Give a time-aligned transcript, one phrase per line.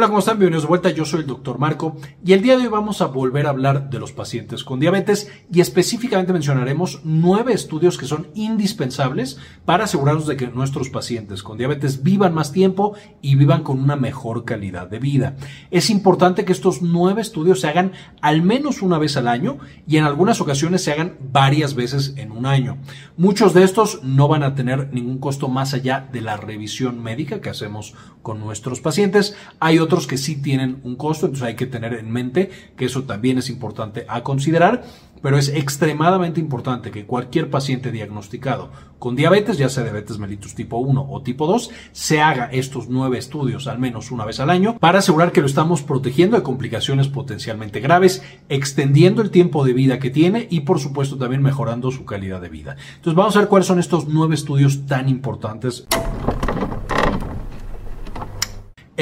[0.00, 0.38] Hola, ¿cómo están?
[0.38, 0.88] Bienvenidos de vuelta.
[0.88, 1.94] Yo soy el doctor Marco
[2.24, 5.30] y el día de hoy vamos a volver a hablar de los pacientes con diabetes
[5.52, 9.36] y específicamente mencionaremos nueve estudios que son indispensables
[9.66, 13.94] para asegurarnos de que nuestros pacientes con diabetes vivan más tiempo y vivan con una
[13.94, 15.36] mejor calidad de vida.
[15.70, 17.92] Es importante que estos nueve estudios se hagan
[18.22, 22.32] al menos una vez al año y en algunas ocasiones se hagan varias veces en
[22.32, 22.78] un año.
[23.18, 27.42] Muchos de estos no van a tener ningún costo más allá de la revisión médica
[27.42, 29.36] que hacemos con nuestros pacientes.
[29.60, 33.02] Hay otros que sí tienen un costo, entonces hay que tener en mente que eso
[33.04, 34.84] también es importante a considerar,
[35.22, 40.78] pero es extremadamente importante que cualquier paciente diagnosticado con diabetes, ya sea diabetes mellitus tipo
[40.78, 44.78] 1 o tipo 2, se haga estos nueve estudios al menos una vez al año
[44.78, 49.98] para asegurar que lo estamos protegiendo de complicaciones potencialmente graves, extendiendo el tiempo de vida
[49.98, 52.76] que tiene y por supuesto también mejorando su calidad de vida.
[52.96, 55.86] Entonces vamos a ver cuáles son estos nueve estudios tan importantes.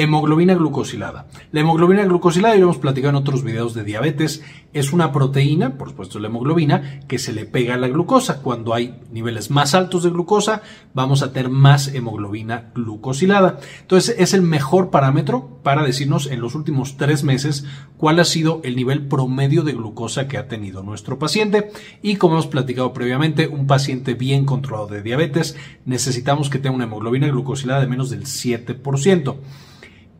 [0.01, 1.27] Hemoglobina glucosilada.
[1.51, 5.89] La hemoglobina glucosilada, ya hemos platicado en otros videos de diabetes, es una proteína, por
[5.89, 8.41] supuesto la hemoglobina, que se le pega a la glucosa.
[8.41, 10.61] Cuando hay niveles más altos de glucosa,
[10.93, 13.59] vamos a tener más hemoglobina glucosilada.
[13.81, 17.65] Entonces es el mejor parámetro para decirnos en los últimos tres meses
[17.97, 21.71] cuál ha sido el nivel promedio de glucosa que ha tenido nuestro paciente.
[22.01, 26.85] Y como hemos platicado previamente, un paciente bien controlado de diabetes necesitamos que tenga una
[26.85, 29.35] hemoglobina glucosilada de menos del 7%.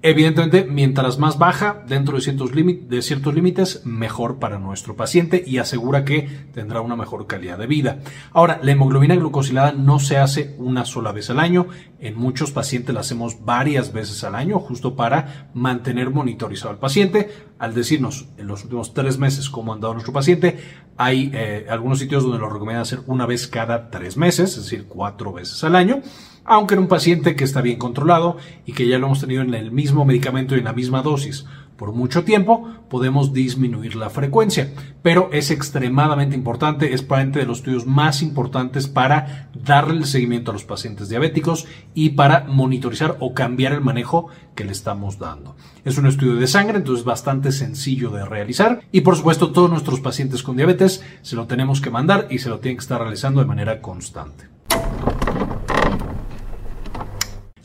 [0.01, 6.47] Evidentemente, mientras más baja dentro de ciertos, límites, mejor para nuestro paciente y asegura que
[6.53, 7.99] tendrá una mejor calidad de vida.
[8.31, 11.67] Ahora, la hemoglobina glucosilada no se hace una sola vez al año.
[11.99, 17.29] En muchos pacientes la hacemos varias veces al año, justo para mantener monitorizado al paciente.
[17.59, 20.59] Al decirnos en los últimos tres meses cómo ha andado nuestro paciente,
[20.95, 24.85] hay eh, algunos sitios donde lo recomiendan hacer una vez cada tres meses, es decir,
[24.87, 26.01] cuatro veces al año
[26.45, 29.53] aunque en un paciente que está bien controlado y que ya lo hemos tenido en
[29.53, 31.45] el mismo medicamento y en la misma dosis
[31.79, 34.73] por mucho tiempo, podemos disminuir la frecuencia.
[35.01, 40.51] Pero es extremadamente importante, es probablemente de los estudios más importantes para darle el seguimiento
[40.51, 45.55] a los pacientes diabéticos y para monitorizar o cambiar el manejo que le estamos dando.
[45.85, 48.81] Es un estudio de sangre, entonces bastante sencillo de realizar.
[48.91, 52.49] Y por supuesto, todos nuestros pacientes con diabetes se lo tenemos que mandar y se
[52.49, 54.49] lo tienen que estar realizando de manera constante.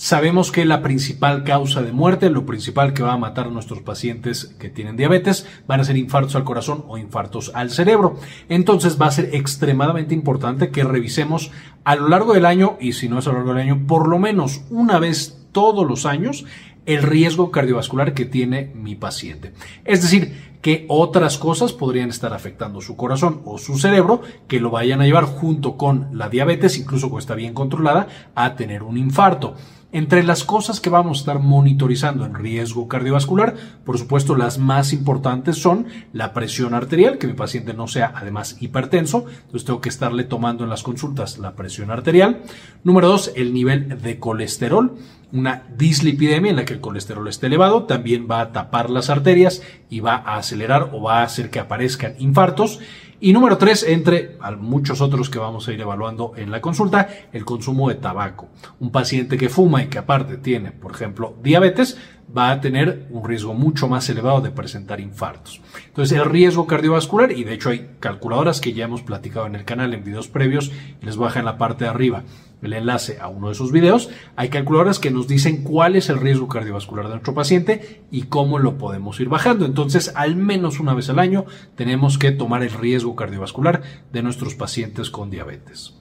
[0.04, 3.81] Sabemos que la principal causa de muerte, lo principal que va a matar a nuestros
[3.81, 8.16] pacientes que tienen diabetes, van a ser infartos al corazón o infartos al cerebro.
[8.50, 11.53] Entonces va a ser extremadamente importante que revisemos
[11.84, 14.06] a lo largo del año, y si no es a lo largo del año, por
[14.06, 16.44] lo menos una vez todos los años,
[16.84, 19.54] el riesgo cardiovascular que tiene mi paciente.
[19.86, 24.71] Es decir, que otras cosas podrían estar afectando su corazón o su cerebro que lo
[24.71, 28.97] vayan a llevar junto con la diabetes, incluso cuando está bien controlada, a tener un
[28.97, 29.56] infarto.
[29.94, 34.93] Entre las cosas que vamos a estar monitorizando en riesgo cardiovascular, por supuesto las más
[34.93, 39.91] importantes son la presión arterial, que mi paciente no sea además hipertenso, entonces tengo que
[39.91, 42.43] estarle tomando en las consultas la presión arterial.
[42.83, 44.97] Número dos, el nivel de colesterol.
[45.33, 49.62] Una dislipidemia en la que el colesterol esté elevado también va a tapar las arterias
[49.91, 52.81] y va a acelerar o va a hacer que aparezcan infartos.
[53.24, 57.46] Y número tres, entre muchos otros que vamos a ir evaluando en la consulta, el
[57.46, 58.50] consumo de tabaco.
[58.80, 61.96] Un paciente que fuma y que aparte tiene, por ejemplo, diabetes,
[62.36, 65.62] va a tener un riesgo mucho más elevado de presentar infartos.
[65.86, 69.64] Entonces, el riesgo cardiovascular, y de hecho hay calculadoras que ya hemos platicado en el
[69.64, 70.70] canal en videos previos,
[71.00, 72.24] les baja en la parte de arriba
[72.66, 76.20] el enlace a uno de esos videos, hay calculadoras que nos dicen cuál es el
[76.20, 79.66] riesgo cardiovascular de nuestro paciente y cómo lo podemos ir bajando.
[79.66, 81.44] Entonces, al menos una vez al año
[81.76, 83.82] tenemos que tomar el riesgo cardiovascular
[84.12, 85.94] de nuestros pacientes con diabetes.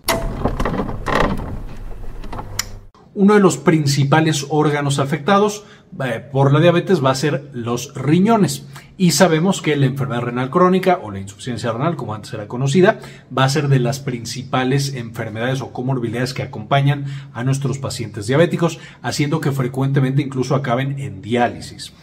[3.15, 5.65] Uno de los principales órganos afectados
[6.03, 8.65] eh, por la diabetes va a ser los riñones.
[8.97, 12.99] Y sabemos que la enfermedad renal crónica o la insuficiencia renal, como antes era conocida,
[13.35, 18.79] va a ser de las principales enfermedades o comorbilidades que acompañan a nuestros pacientes diabéticos,
[19.03, 21.93] haciendo que frecuentemente incluso acaben en diálisis.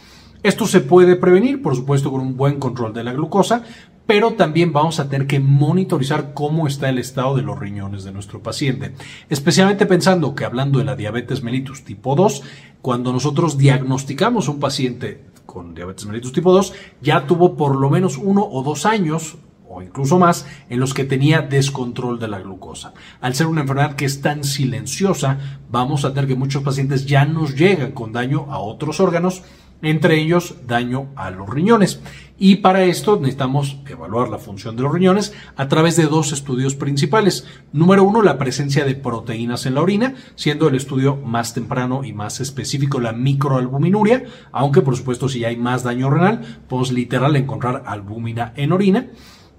[0.43, 3.63] Esto se puede prevenir, por supuesto, con un buen control de la glucosa,
[4.07, 8.11] pero también vamos a tener que monitorizar cómo está el estado de los riñones de
[8.11, 8.93] nuestro paciente.
[9.29, 12.41] Especialmente pensando que hablando de la diabetes mellitus tipo 2,
[12.81, 17.91] cuando nosotros diagnosticamos a un paciente con diabetes mellitus tipo 2, ya tuvo por lo
[17.91, 19.37] menos uno o dos años
[19.73, 22.93] o incluso más, en los que tenía descontrol de la glucosa.
[23.21, 25.37] Al ser una enfermedad que es tan silenciosa,
[25.69, 29.43] vamos a tener que muchos pacientes ya nos llegan con daño a otros órganos
[29.81, 32.01] entre ellos daño a los riñones.
[32.43, 36.73] Y para esto necesitamos evaluar la función de los riñones a través de dos estudios
[36.73, 37.45] principales.
[37.71, 42.13] Número uno, la presencia de proteínas en la orina, siendo el estudio más temprano y
[42.13, 47.83] más específico la microalbuminuria, aunque por supuesto si hay más daño renal, podemos literal encontrar
[47.85, 49.05] albúmina en orina.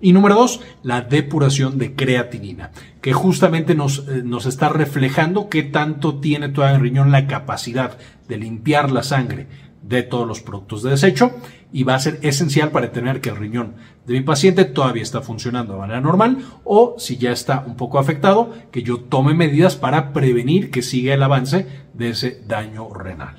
[0.01, 5.63] Y número dos, la depuración de creatinina, que justamente nos, eh, nos está reflejando qué
[5.63, 7.97] tanto tiene todavía el riñón la capacidad
[8.27, 9.47] de limpiar la sangre
[9.83, 11.33] de todos los productos de desecho
[11.73, 13.75] y va a ser esencial para determinar que el riñón
[14.07, 17.99] de mi paciente todavía está funcionando de manera normal o si ya está un poco
[17.99, 23.37] afectado, que yo tome medidas para prevenir que siga el avance de ese daño renal.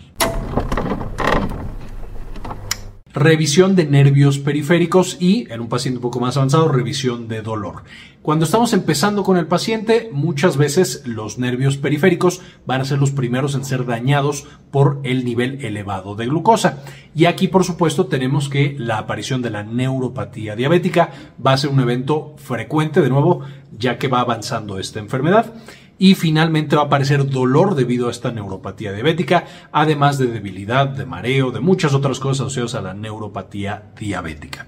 [3.13, 7.83] Revisión de nervios periféricos y, en un paciente un poco más avanzado, revisión de dolor.
[8.23, 13.11] Cuando estamos empezando con el paciente, muchas veces los nervios periféricos van a ser los
[13.11, 16.83] primeros en ser dañados por el nivel elevado de glucosa.
[17.13, 21.11] Y aquí, por supuesto, tenemos que la aparición de la neuropatía diabética
[21.45, 23.41] va a ser un evento frecuente, de nuevo,
[23.77, 25.53] ya que va avanzando esta enfermedad
[26.03, 31.05] y finalmente va a aparecer dolor debido a esta neuropatía diabética, además de debilidad, de
[31.05, 34.67] mareo, de muchas otras cosas asociadas a la neuropatía diabética.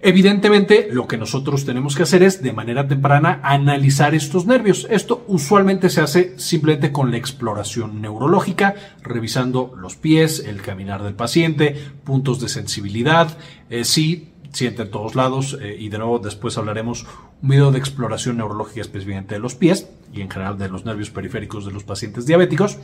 [0.00, 4.86] Evidentemente, lo que nosotros tenemos que hacer es, de manera temprana, analizar estos nervios.
[4.88, 11.14] Esto usualmente se hace simplemente con la exploración neurológica, revisando los pies, el caminar del
[11.14, 11.74] paciente,
[12.04, 13.36] puntos de sensibilidad,
[13.68, 17.04] eh, si siente en todos lados, eh, y de nuevo después hablaremos
[17.42, 21.10] un video de exploración neurológica específicamente de los pies y en general de los nervios
[21.10, 22.78] periféricos de los pacientes diabéticos.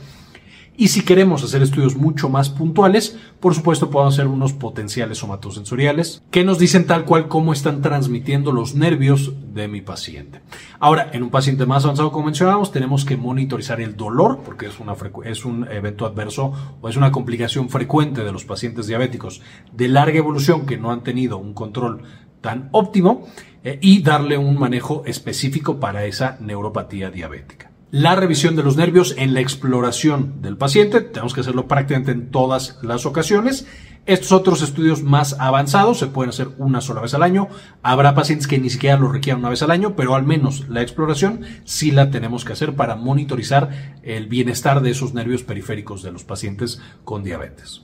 [0.79, 6.21] Y si queremos hacer estudios mucho más puntuales, por supuesto podemos hacer unos potenciales somatosensoriales
[6.29, 10.41] que nos dicen tal cual cómo están transmitiendo los nervios de mi paciente.
[10.79, 14.79] Ahora, en un paciente más avanzado, como mencionábamos, tenemos que monitorizar el dolor, porque es,
[14.79, 14.95] una
[15.25, 19.41] es un evento adverso o es una complicación frecuente de los pacientes diabéticos
[19.73, 22.03] de larga evolución que no han tenido un control
[22.41, 23.27] tan óptimo
[23.63, 27.71] eh, y darle un manejo específico para esa neuropatía diabética.
[27.91, 32.31] La revisión de los nervios en la exploración del paciente, tenemos que hacerlo prácticamente en
[32.31, 33.65] todas las ocasiones.
[34.05, 37.47] Estos otros estudios más avanzados se pueden hacer una sola vez al año.
[37.83, 40.81] Habrá pacientes que ni siquiera lo requieran una vez al año, pero al menos la
[40.81, 46.11] exploración sí la tenemos que hacer para monitorizar el bienestar de esos nervios periféricos de
[46.11, 47.83] los pacientes con diabetes.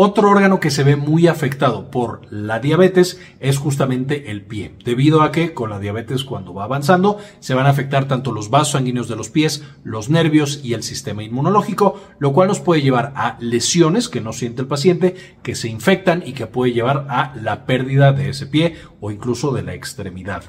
[0.00, 5.22] Otro órgano que se ve muy afectado por la diabetes es justamente el pie, debido
[5.22, 8.74] a que con la diabetes cuando va avanzando se van a afectar tanto los vasos
[8.74, 13.12] sanguíneos de los pies, los nervios y el sistema inmunológico, lo cual nos puede llevar
[13.16, 17.34] a lesiones que no siente el paciente, que se infectan y que puede llevar a
[17.34, 20.44] la pérdida de ese pie o incluso de la extremidad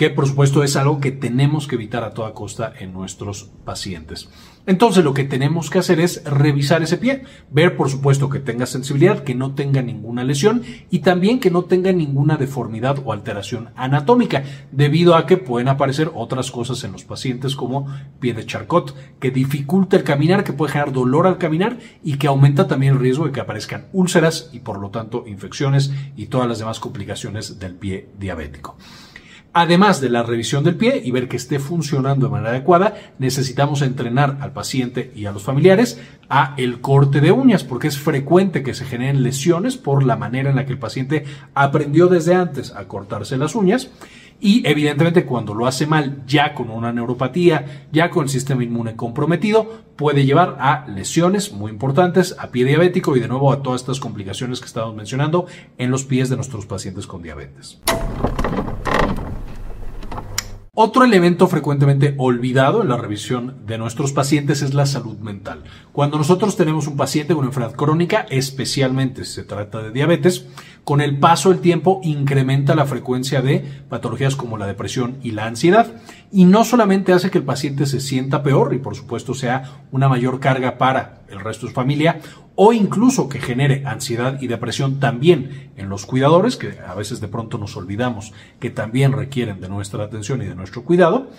[0.00, 4.30] que por supuesto es algo que tenemos que evitar a toda costa en nuestros pacientes.
[4.66, 8.66] Entonces lo que tenemos que hacer es revisar ese pie, ver por supuesto que tenga
[8.66, 13.70] sensibilidad, que no tenga ninguna lesión y también que no tenga ninguna deformidad o alteración
[13.74, 17.86] anatómica, debido a que pueden aparecer otras cosas en los pacientes como
[18.20, 22.26] pie de charcot, que dificulta el caminar, que puede generar dolor al caminar y que
[22.26, 26.48] aumenta también el riesgo de que aparezcan úlceras y por lo tanto infecciones y todas
[26.48, 28.76] las demás complicaciones del pie diabético.
[29.52, 33.82] Además de la revisión del pie y ver que esté funcionando de manera adecuada, necesitamos
[33.82, 38.62] entrenar al paciente y a los familiares a el corte de uñas, porque es frecuente
[38.62, 41.24] que se generen lesiones por la manera en la que el paciente
[41.54, 43.90] aprendió desde antes a cortarse las uñas.
[44.42, 48.94] Y evidentemente cuando lo hace mal, ya con una neuropatía, ya con el sistema inmune
[48.94, 53.82] comprometido, puede llevar a lesiones muy importantes, a pie diabético y de nuevo a todas
[53.82, 55.46] estas complicaciones que estamos mencionando
[55.76, 57.80] en los pies de nuestros pacientes con diabetes.
[60.82, 65.62] Otro elemento frecuentemente olvidado en la revisión de nuestros pacientes es la salud mental.
[65.92, 70.46] Cuando nosotros tenemos un paciente con enfermedad crónica, especialmente si se trata de diabetes,
[70.84, 75.46] con el paso del tiempo incrementa la frecuencia de patologías como la depresión y la
[75.46, 75.86] ansiedad.
[76.32, 80.08] Y no solamente hace que el paciente se sienta peor y por supuesto sea una
[80.08, 82.20] mayor carga para el resto de su familia,
[82.56, 87.28] o incluso que genere ansiedad y depresión también en los cuidadores, que a veces de
[87.28, 91.30] pronto nos olvidamos que también requieren de nuestra atención y de nuestro cuidado,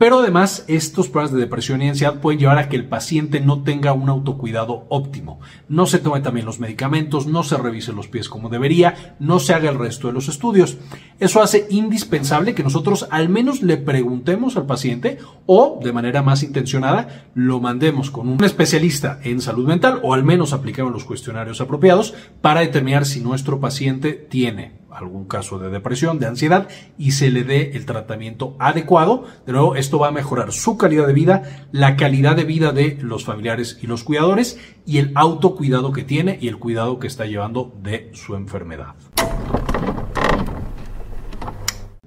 [0.00, 3.64] pero además, estos problemas de depresión y ansiedad pueden llevar a que el paciente no
[3.64, 5.40] tenga un autocuidado óptimo.
[5.68, 9.52] No se tome también los medicamentos, no se revise los pies como debería, no se
[9.52, 10.78] haga el resto de los estudios.
[11.18, 16.42] Eso hace indispensable que nosotros al menos le preguntemos al paciente o, de manera más
[16.42, 21.60] intencionada, lo mandemos con un especialista en salud mental o al menos apliquemos los cuestionarios
[21.60, 26.68] apropiados para determinar si nuestro paciente tiene algún caso de depresión, de ansiedad
[26.98, 29.24] y se le dé el tratamiento adecuado.
[29.46, 32.98] De nuevo, esto va a mejorar su calidad de vida, la calidad de vida de
[33.00, 37.26] los familiares y los cuidadores y el autocuidado que tiene y el cuidado que está
[37.26, 38.94] llevando de su enfermedad.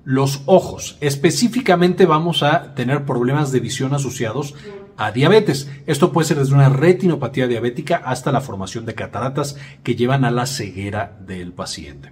[0.06, 0.98] Los ojos.
[1.00, 4.54] Específicamente vamos a tener problemas de visión asociados
[4.98, 5.70] a diabetes.
[5.86, 10.32] Esto puede ser desde una retinopatía diabética hasta la formación de cataratas que llevan a
[10.32, 12.12] la ceguera del paciente.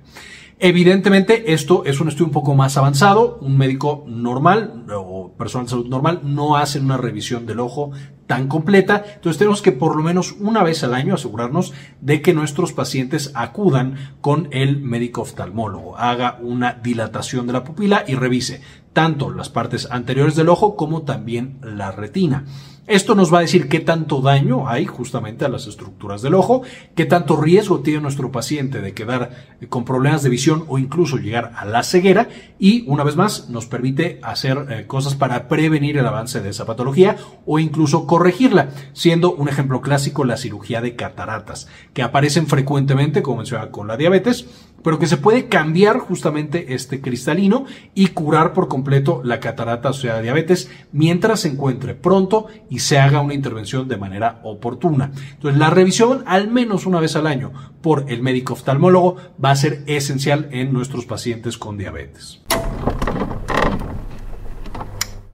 [0.63, 3.39] Evidentemente, esto es un estudio un poco más avanzado.
[3.41, 7.89] Un médico normal o persona de salud normal no hace una revisión del ojo
[8.27, 9.03] tan completa.
[9.15, 13.31] Entonces tenemos que por lo menos una vez al año asegurarnos de que nuestros pacientes
[13.33, 18.61] acudan con el médico oftalmólogo, haga una dilatación de la pupila y revise
[18.93, 22.45] tanto las partes anteriores del ojo como también la retina.
[22.87, 26.63] Esto nos va a decir qué tanto daño hay justamente a las estructuras del ojo,
[26.95, 31.53] qué tanto riesgo tiene nuestro paciente de quedar con problemas de visión o incluso llegar
[31.55, 32.27] a la ceguera.
[32.57, 36.65] Y una vez más nos permite hacer eh, cosas para prevenir el avance de esa
[36.65, 43.21] patología o incluso corregirla, siendo un ejemplo clásico la cirugía de cataratas, que aparecen frecuentemente,
[43.21, 44.47] como mencionaba, con la diabetes,
[44.83, 49.93] pero que se puede cambiar justamente este cristalino y curar por completo la catarata o
[49.93, 55.11] sea diabetes mientras se encuentre pronto y se haga una intervención de manera oportuna.
[55.33, 59.55] Entonces, la revisión al menos una vez al año por el médico oftalmólogo va a
[59.55, 62.41] ser esencial en nuestros pacientes con diabetes.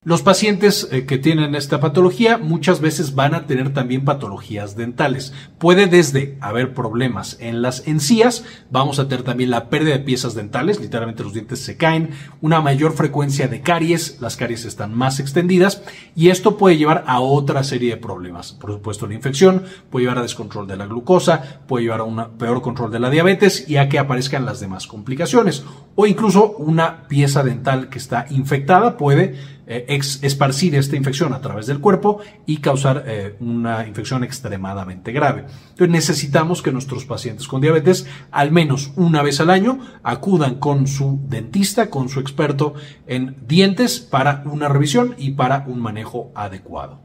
[0.07, 5.33] Los pacientes eh, que tienen esta patología muchas veces van a tener también patologías dentales.
[5.57, 10.33] Puede desde haber problemas en las encías, vamos a tener también la pérdida de piezas
[10.33, 15.19] dentales, literalmente los dientes se caen, una mayor frecuencia de caries, las caries están más
[15.19, 15.83] extendidas
[16.15, 18.53] y esto puede llevar a otra serie de problemas.
[18.53, 22.37] Por supuesto, la infección puede llevar a descontrol de la glucosa, puede llevar a un
[22.37, 25.65] peor control de la diabetes y a que aparezcan las demás complicaciones.
[25.95, 31.67] O incluso una pieza dental que está infectada puede eh, esparcir esta infección a través
[31.67, 35.45] del cuerpo y causar eh, una infección extremadamente grave.
[35.71, 40.87] Entonces necesitamos que nuestros pacientes con diabetes al menos una vez al año acudan con
[40.87, 42.75] su dentista, con su experto
[43.07, 47.01] en dientes para una revisión y para un manejo adecuado.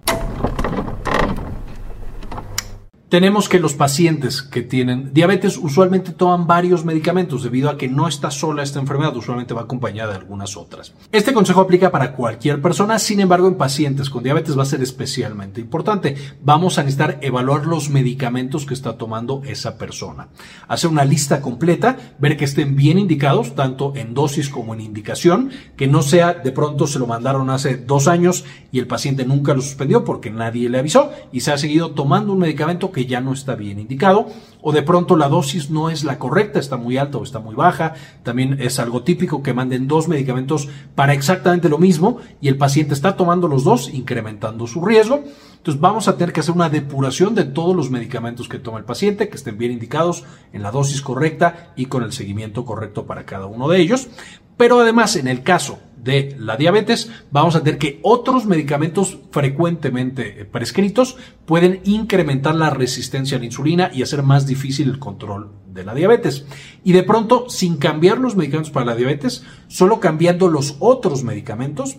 [3.12, 8.08] Tenemos que los pacientes que tienen diabetes usualmente toman varios medicamentos debido a que no
[8.08, 10.94] está sola esta enfermedad, usualmente va acompañada de algunas otras.
[11.12, 14.80] Este consejo aplica para cualquier persona, sin embargo en pacientes con diabetes va a ser
[14.80, 16.16] especialmente importante.
[16.42, 20.28] Vamos a necesitar evaluar los medicamentos que está tomando esa persona.
[20.66, 25.50] Hacer una lista completa, ver que estén bien indicados, tanto en dosis como en indicación,
[25.76, 29.52] que no sea de pronto se lo mandaron hace dos años y el paciente nunca
[29.52, 33.20] lo suspendió porque nadie le avisó y se ha seguido tomando un medicamento que ya
[33.20, 34.26] no está bien indicado,
[34.60, 37.54] o de pronto la dosis no es la correcta, está muy alta o está muy
[37.54, 37.94] baja.
[38.22, 42.94] También es algo típico que manden dos medicamentos para exactamente lo mismo y el paciente
[42.94, 45.22] está tomando los dos, incrementando su riesgo.
[45.62, 48.84] Entonces vamos a tener que hacer una depuración de todos los medicamentos que toma el
[48.84, 53.24] paciente, que estén bien indicados en la dosis correcta y con el seguimiento correcto para
[53.26, 54.08] cada uno de ellos.
[54.56, 60.44] Pero además, en el caso de la diabetes, vamos a tener que otros medicamentos frecuentemente
[60.50, 61.16] prescritos
[61.46, 65.94] pueden incrementar la resistencia a la insulina y hacer más difícil el control de la
[65.94, 66.44] diabetes.
[66.82, 71.98] Y de pronto, sin cambiar los medicamentos para la diabetes, solo cambiando los otros medicamentos,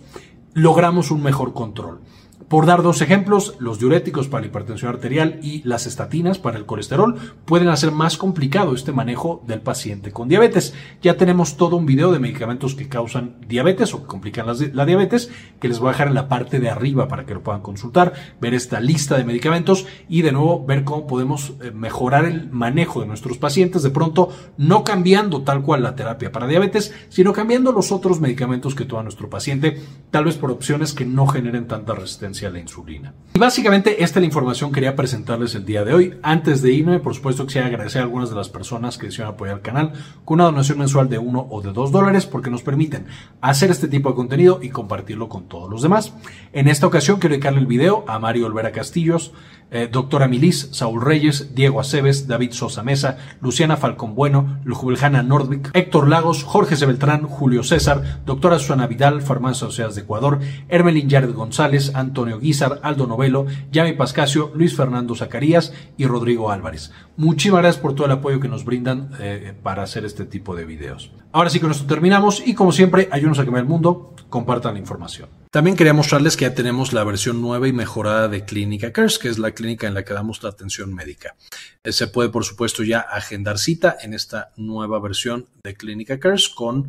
[0.52, 2.00] logramos un mejor control.
[2.48, 6.66] Por dar dos ejemplos, los diuréticos para la hipertensión arterial y las estatinas para el
[6.66, 10.74] colesterol pueden hacer más complicado este manejo del paciente con diabetes.
[11.00, 15.30] Ya tenemos todo un video de medicamentos que causan diabetes o que complican la diabetes
[15.58, 18.12] que les voy a dejar en la parte de arriba para que lo puedan consultar,
[18.40, 23.00] ver esta lista de medicamentos y de nuevo ver cómo podemos eh, mejorar el manejo
[23.00, 27.72] de nuestros pacientes de pronto no cambiando tal cual la terapia para diabetes, sino cambiando
[27.72, 31.94] los otros medicamentos que toma nuestro paciente, tal vez por opciones que no generen tanta
[31.94, 33.14] resistencia a la insulina.
[33.34, 36.14] Y básicamente esta es la información que quería presentarles el día de hoy.
[36.22, 39.56] Antes de irme, por supuesto quisiera agradecer a algunas de las personas que desean apoyar
[39.56, 39.92] el canal
[40.24, 43.06] con una donación mensual de uno o de dos dólares porque nos permiten
[43.40, 46.12] hacer este tipo de contenido y compartirlo con todos los demás.
[46.52, 49.32] En esta ocasión quiero dedicarle el video a Mario Olvera Castillos,
[49.70, 55.70] eh, doctora Milis, Saúl Reyes, Diego Aceves, David Sosa Mesa, Luciana Falcón Bueno, Lujubeljana Nordvik,
[55.74, 56.86] Héctor Lagos, Jorge C.
[56.86, 59.54] Beltrán, Julio César, doctora Susana Vidal, Farmacia
[59.88, 65.72] de Ecuador, Hermelín Yared González, Antonio Antonio Guizar, Aldo Novelo, Yami Pascasio, Luis Fernando Zacarías
[65.98, 66.90] y Rodrigo Álvarez.
[67.16, 70.64] Muchísimas gracias por todo el apoyo que nos brindan eh, para hacer este tipo de
[70.64, 71.10] videos.
[71.32, 74.80] Ahora sí con esto terminamos y como siempre, ayúdenos a cambiar el mundo, compartan la
[74.80, 75.28] información.
[75.50, 79.28] También quería mostrarles que ya tenemos la versión nueva y mejorada de Clínica Cares, que
[79.28, 81.36] es la clínica en la que damos la atención médica.
[81.84, 86.48] Eh, se puede, por supuesto, ya agendar cita en esta nueva versión de Clínica Cares
[86.48, 86.88] con